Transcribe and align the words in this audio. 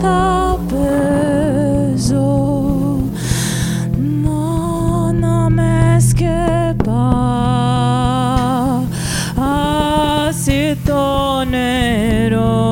θα 0.00 0.58
παίζω. 0.68 2.32
Να 5.20 5.50
με 5.50 5.96
σκεπά 6.08 7.12
άσε 10.28 10.76
το 10.84 11.44
νερό. 11.50 12.62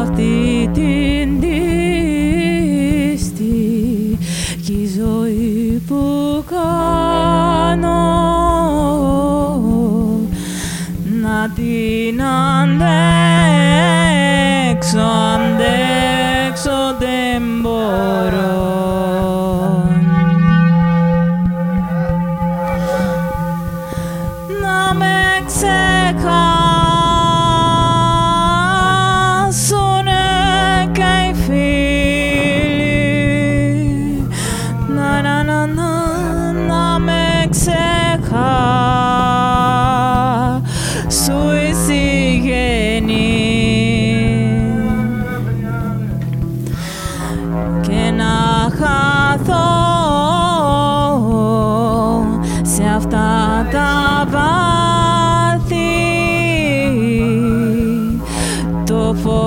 Αυτή 0.00 0.70
την 0.72 1.40
δύστη 1.40 1.78
κι 4.64 4.72
η 4.72 4.86
ζωή 4.98 5.82
που 5.86 6.02
κάνω. 6.48 8.15
την 11.54 12.22
αντέξω, 12.22 12.98
αντέξω 15.34 16.96
δεν 16.98 17.42
μπορώ. 17.62 18.55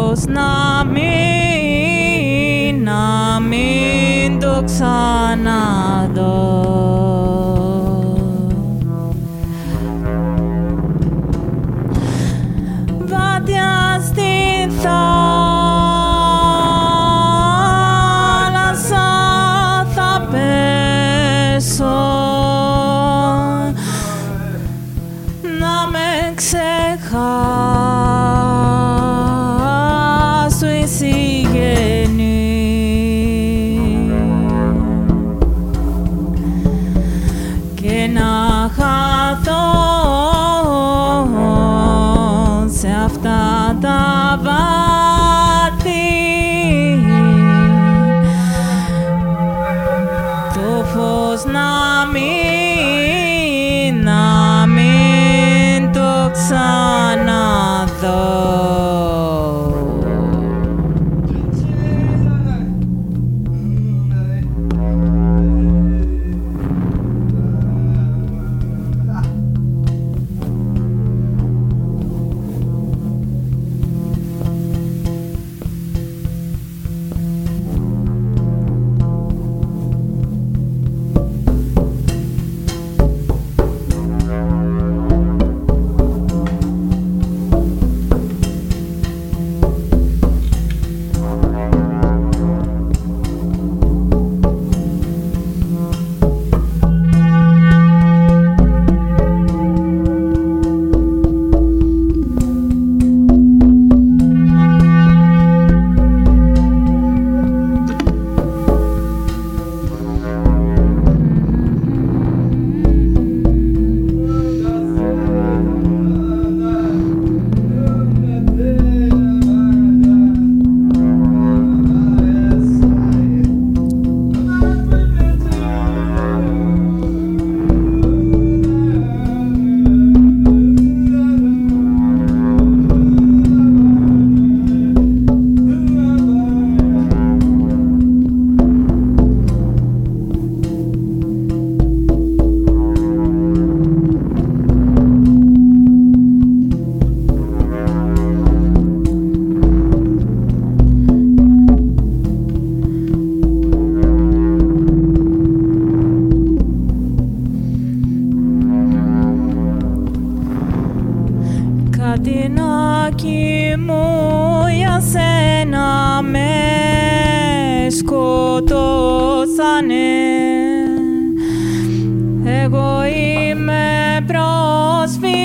Χριστός 0.10 0.34
να 0.36 0.84
μην, 0.86 2.04
να 2.84 3.40
μην 3.40 4.40
το 4.40 4.64
ξανά 4.66 5.59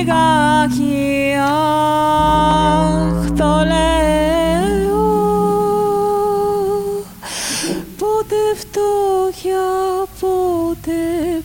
λιγάκι 0.05 1.35
αχ 1.41 3.31
το 3.37 3.53
λέω 3.67 5.03
Πότε 7.99 8.41
φτώχεια, 8.57 9.69
πότε 10.21 11.01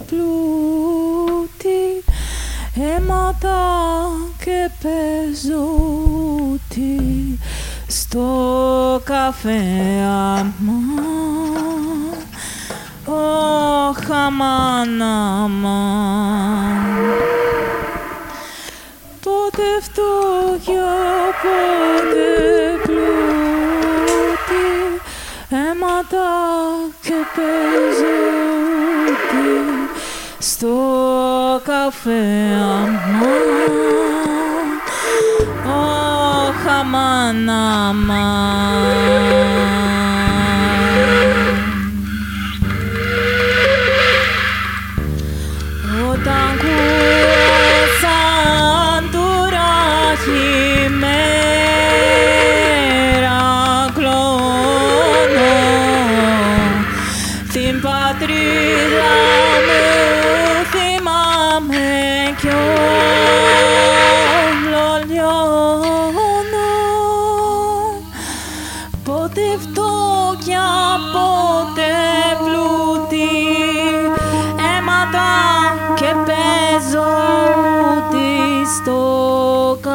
πλούτη. 0.07 1.83
Αίματα 2.75 3.61
και 4.43 4.69
πεζούτη 4.81 6.19
στο 7.87 8.27
καφέ 9.03 9.63
αμά 10.03 10.79
Oh, 13.11 13.95
come 14.07 14.41
on, 14.43 15.01
Πότε 19.59 19.81
φτώχεια, 19.81 20.93
πότε 21.41 22.27
πλούτη, 22.83 24.67
αίματα 25.49 26.29
και 27.01 27.17
πεζούτη 27.35 28.69
στο 30.39 30.75
καφέ 31.63 32.25
αμάν, 32.61 33.47
ο 35.65 35.77
χαμάν 36.65 37.49
αμάν. 37.49 38.19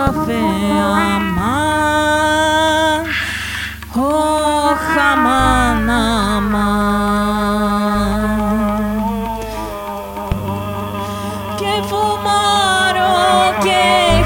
Καφέ, 0.05 0.45
αμά. 1.15 1.57
Ο 3.93 4.13
χαμά 4.93 5.75
να. 5.87 6.03
Και 11.57 11.73
φουμάρο, 11.89 13.17
και 13.65 13.83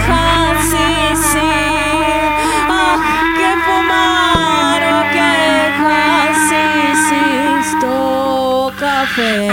χασίστη. 0.07 1.51
Και 3.39 3.51
φουμάρο, 3.65 4.99
και 5.15 5.33
χασίστη. 5.79 7.27
Το 7.81 7.97
καφέ. 8.81 9.48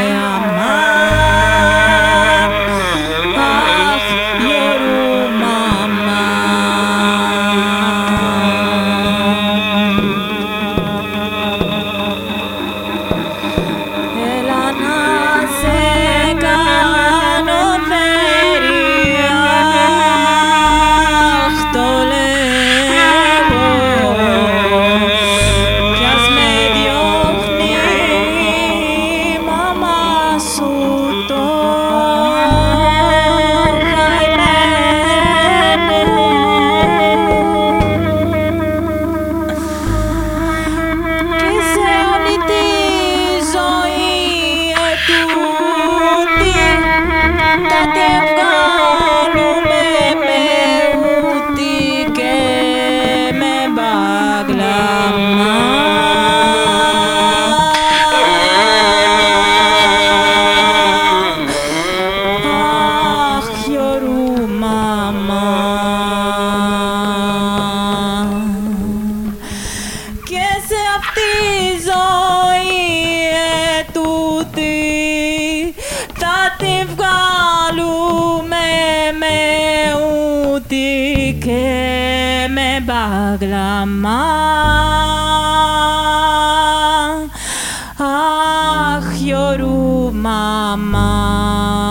σε 70.68 70.80
αυτή 70.98 71.30
η 71.66 71.80
ζωή 71.90 72.86
ετούτη 73.80 74.76
θα 76.14 76.56
τη 76.58 76.86
βγάλουμε 76.96 78.68
με 79.20 79.38
ούτη 80.54 81.38
και 81.44 82.48
με 82.50 82.84
μπαγλαμά. 82.84 84.24
Αχ, 87.98 89.14
γιορού 89.14 90.14
μαμά. 90.14 91.85